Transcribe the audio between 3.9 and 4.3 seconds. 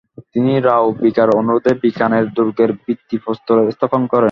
করেন।